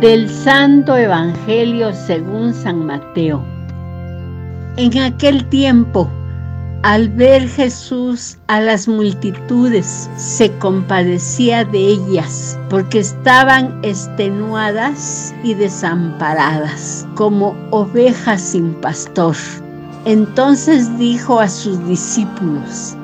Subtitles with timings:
[0.00, 3.42] Del Santo Evangelio según San Mateo.
[4.76, 6.08] En aquel tiempo,
[6.84, 17.04] al ver Jesús a las multitudes, se compadecía de ellas, porque estaban extenuadas y desamparadas,
[17.16, 19.34] como ovejas sin pastor.
[20.04, 22.96] Entonces dijo a sus discípulos,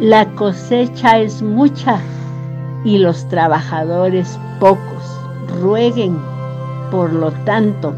[0.00, 2.00] la cosecha es mucha
[2.86, 4.93] y los trabajadores pocos.
[5.60, 6.18] Rueguen,
[6.90, 7.94] por lo tanto,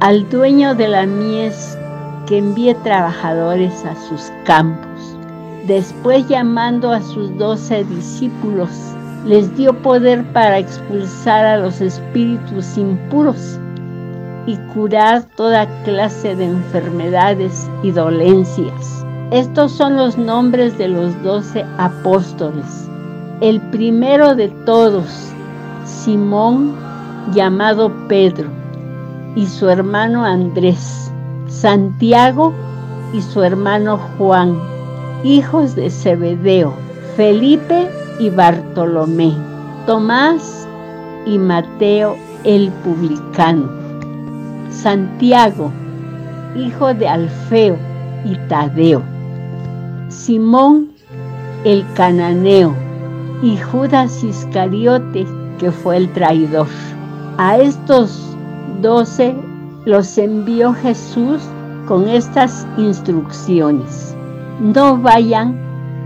[0.00, 1.78] al dueño de la mies
[2.26, 5.16] que envíe trabajadores a sus campos.
[5.66, 8.70] Después llamando a sus doce discípulos,
[9.26, 13.58] les dio poder para expulsar a los espíritus impuros
[14.46, 19.04] y curar toda clase de enfermedades y dolencias.
[19.30, 22.88] Estos son los nombres de los doce apóstoles.
[23.40, 25.32] El primero de todos,
[25.86, 26.76] Simón,
[27.32, 28.48] llamado Pedro,
[29.36, 31.10] y su hermano Andrés,
[31.48, 32.52] Santiago
[33.12, 34.58] y su hermano Juan,
[35.24, 36.72] hijos de Zebedeo,
[37.16, 39.32] Felipe y Bartolomé,
[39.86, 40.66] Tomás
[41.26, 43.68] y Mateo el publicano,
[44.70, 45.72] Santiago,
[46.56, 47.76] hijo de Alfeo
[48.24, 49.02] y Tadeo,
[50.08, 50.94] Simón
[51.64, 52.74] el cananeo
[53.42, 55.26] y Judas Iscariote,
[55.58, 56.66] que fue el traidor.
[57.36, 58.36] A estos
[58.80, 59.34] doce
[59.86, 61.42] los envió Jesús
[61.88, 64.14] con estas instrucciones.
[64.60, 65.58] No vayan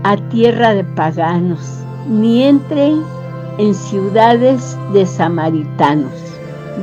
[0.03, 3.03] a tierra de paganos, ni entren
[3.59, 6.11] en ciudades de samaritanos.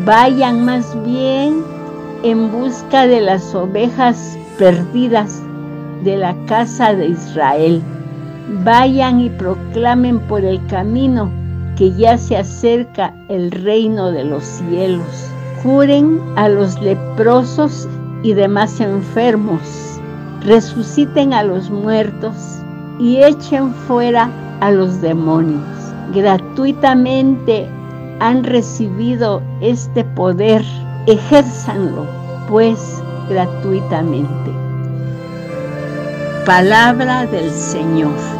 [0.04, 1.64] Vayan más bien
[2.22, 5.42] en busca de las ovejas perdidas
[6.04, 7.82] de la casa de Israel.
[8.62, 11.32] Vayan y proclamen por el camino
[11.76, 15.30] que ya se acerca el reino de los cielos.
[15.62, 17.88] Curen a los leprosos
[18.22, 19.60] y demás enfermos.
[20.42, 22.34] Resuciten a los muertos
[22.98, 25.62] y echen fuera a los demonios.
[26.14, 27.68] Gratuitamente
[28.20, 30.64] han recibido este poder.
[31.06, 32.06] Ejérzanlo,
[32.48, 34.50] pues, gratuitamente.
[36.46, 38.35] Palabra del Señor.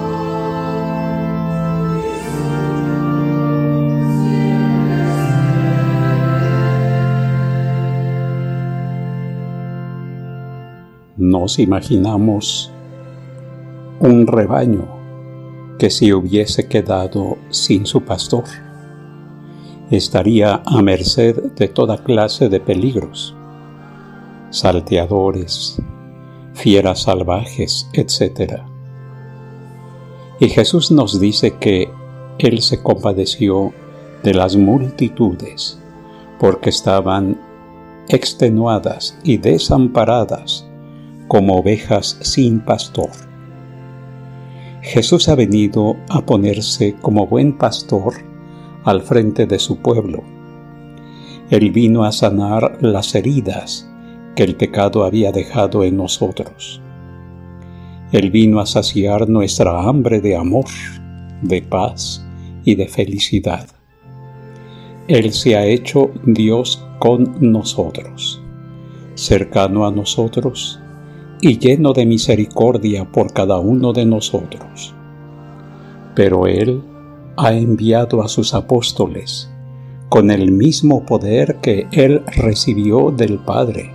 [11.19, 12.71] Nos imaginamos
[14.01, 14.87] un rebaño
[15.79, 18.45] que si hubiese quedado sin su pastor,
[19.91, 23.35] estaría a merced de toda clase de peligros,
[24.51, 25.81] salteadores,
[26.53, 28.61] fieras salvajes, etc.
[30.39, 31.89] Y Jesús nos dice que
[32.39, 33.73] Él se compadeció
[34.23, 35.79] de las multitudes
[36.39, 37.41] porque estaban
[38.09, 40.67] extenuadas y desamparadas
[41.29, 43.11] como ovejas sin pastor.
[44.83, 48.15] Jesús ha venido a ponerse como buen pastor
[48.85, 50.23] al frente de su pueblo.
[51.51, 53.91] Él vino a sanar las heridas
[54.37, 56.81] que el pecado había dejado en nosotros.
[58.13, 60.67] Él vino a saciar nuestra hambre de amor,
[61.43, 62.25] de paz
[62.65, 63.67] y de felicidad.
[65.09, 68.41] Él se ha hecho Dios con nosotros,
[69.15, 70.81] cercano a nosotros,
[71.41, 74.95] y lleno de misericordia por cada uno de nosotros.
[76.15, 76.83] Pero Él
[77.37, 79.51] ha enviado a sus apóstoles
[80.09, 83.91] con el mismo poder que Él recibió del Padre,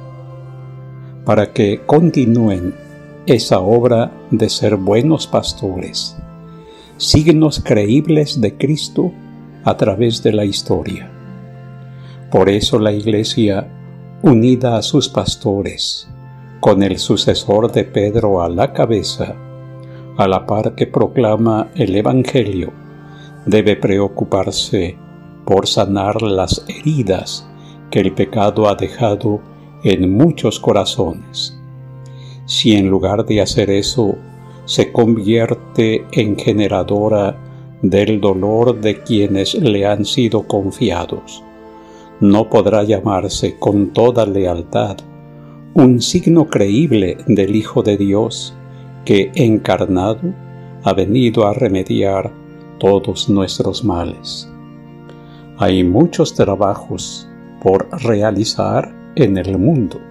[1.25, 2.75] para que continúen
[3.25, 6.17] esa obra de ser buenos pastores,
[6.97, 9.11] signos creíbles de Cristo
[9.63, 11.09] a través de la historia.
[12.29, 13.67] Por eso la Iglesia,
[14.21, 16.07] unida a sus pastores,
[16.61, 19.35] con el sucesor de Pedro a la cabeza,
[20.15, 22.71] a la par que proclama el Evangelio,
[23.47, 24.95] debe preocuparse
[25.43, 27.49] por sanar las heridas
[27.89, 29.41] que el pecado ha dejado
[29.83, 31.59] en muchos corazones.
[32.45, 34.15] Si en lugar de hacer eso
[34.65, 37.37] se convierte en generadora
[37.81, 41.43] del dolor de quienes le han sido confiados,
[42.19, 44.97] no podrá llamarse con toda lealtad
[45.73, 48.53] un signo creíble del Hijo de Dios
[49.05, 50.33] que encarnado
[50.83, 52.29] ha venido a remediar
[52.77, 54.49] todos nuestros males.
[55.57, 57.29] Hay muchos trabajos
[57.61, 60.01] por realizar en el mundo.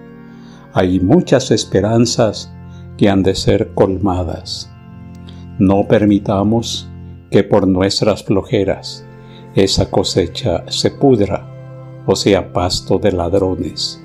[0.73, 2.51] Hay muchas esperanzas
[2.97, 4.71] que han de ser colmadas.
[5.59, 6.89] No permitamos
[7.29, 9.05] que por nuestras flojeras
[9.53, 11.47] esa cosecha se pudra
[12.07, 14.03] o sea pasto de ladrones,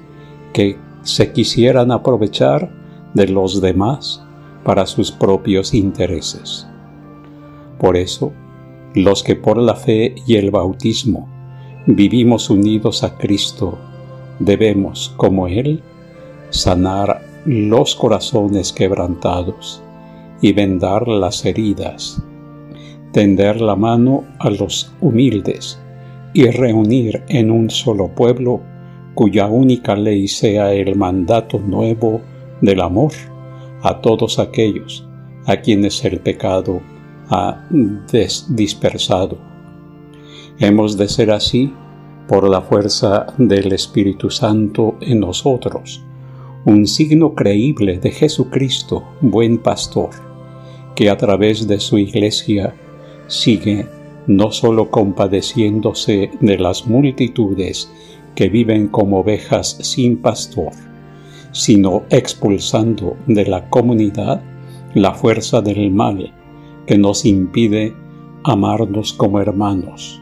[0.52, 0.76] que
[1.06, 2.68] se quisieran aprovechar
[3.14, 4.24] de los demás
[4.64, 6.66] para sus propios intereses.
[7.78, 8.32] Por eso,
[8.92, 11.28] los que por la fe y el bautismo
[11.86, 13.78] vivimos unidos a Cristo,
[14.40, 15.80] debemos, como Él,
[16.50, 19.80] sanar los corazones quebrantados
[20.40, 22.20] y vendar las heridas,
[23.12, 25.78] tender la mano a los humildes
[26.34, 28.60] y reunir en un solo pueblo
[29.16, 32.20] cuya única ley sea el mandato nuevo
[32.60, 33.12] del amor
[33.82, 35.08] a todos aquellos
[35.46, 36.82] a quienes el pecado
[37.30, 37.66] ha
[38.50, 39.38] dispersado.
[40.58, 41.72] Hemos de ser así
[42.28, 46.02] por la fuerza del Espíritu Santo en nosotros,
[46.66, 50.10] un signo creíble de Jesucristo, buen pastor,
[50.94, 52.74] que a través de su iglesia
[53.28, 53.86] sigue
[54.26, 57.90] no solo compadeciéndose de las multitudes
[58.36, 60.72] que viven como ovejas sin pastor,
[61.50, 64.42] sino expulsando de la comunidad
[64.94, 66.32] la fuerza del mal
[66.86, 67.94] que nos impide
[68.44, 70.20] amarnos como hermanos.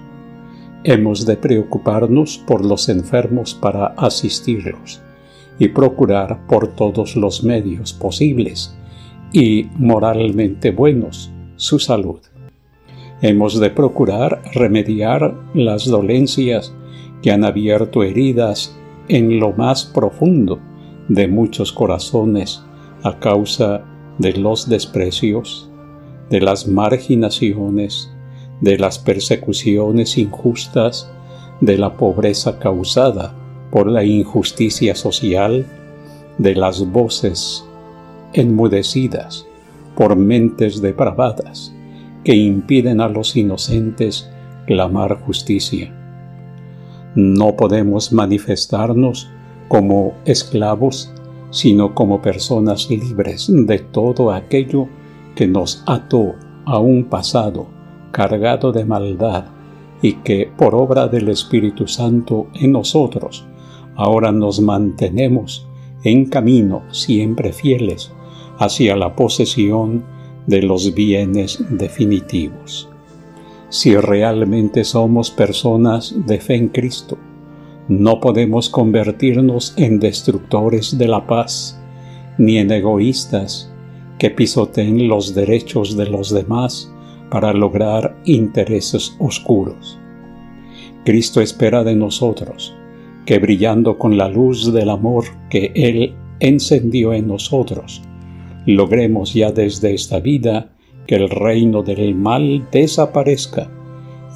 [0.84, 5.02] Hemos de preocuparnos por los enfermos para asistirlos
[5.58, 8.76] y procurar por todos los medios posibles
[9.32, 12.20] y moralmente buenos su salud.
[13.22, 16.74] Hemos de procurar remediar las dolencias
[17.24, 18.76] que han abierto heridas
[19.08, 20.60] en lo más profundo
[21.08, 22.62] de muchos corazones
[23.02, 23.82] a causa
[24.18, 25.70] de los desprecios,
[26.28, 28.10] de las marginaciones,
[28.60, 31.10] de las persecuciones injustas,
[31.62, 33.34] de la pobreza causada
[33.70, 35.64] por la injusticia social,
[36.36, 37.64] de las voces
[38.34, 39.46] enmudecidas
[39.96, 41.74] por mentes depravadas
[42.22, 44.30] que impiden a los inocentes
[44.66, 46.03] clamar justicia.
[47.14, 49.30] No podemos manifestarnos
[49.68, 51.12] como esclavos,
[51.50, 54.88] sino como personas libres de todo aquello
[55.36, 56.34] que nos ató
[56.64, 57.66] a un pasado
[58.10, 59.46] cargado de maldad
[60.02, 63.46] y que por obra del Espíritu Santo en nosotros
[63.96, 65.66] ahora nos mantenemos
[66.02, 68.12] en camino siempre fieles
[68.58, 70.04] hacia la posesión
[70.46, 72.88] de los bienes definitivos.
[73.74, 77.18] Si realmente somos personas de fe en Cristo,
[77.88, 81.76] no podemos convertirnos en destructores de la paz,
[82.38, 83.72] ni en egoístas
[84.16, 86.88] que pisoteen los derechos de los demás
[87.32, 89.98] para lograr intereses oscuros.
[91.04, 92.76] Cristo espera de nosotros
[93.26, 98.02] que brillando con la luz del amor que Él encendió en nosotros,
[98.66, 100.70] logremos ya desde esta vida
[101.06, 103.70] que el reino del mal desaparezca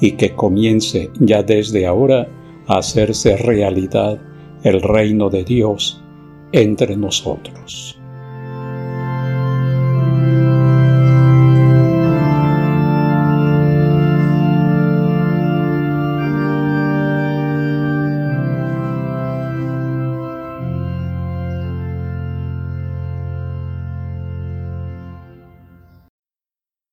[0.01, 2.27] y que comience ya desde ahora
[2.67, 4.19] a hacerse realidad
[4.63, 6.01] el reino de Dios
[6.51, 7.99] entre nosotros.